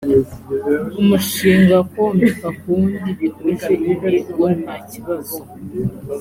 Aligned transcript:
umushinga 1.01 1.75
kuwomeka 1.89 2.47
ku 2.59 2.67
wundi 2.77 3.09
bihuje 3.19 3.73
intego 3.89 4.43
ntakibazo 4.61 5.39